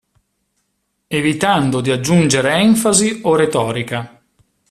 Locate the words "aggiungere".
1.91-2.55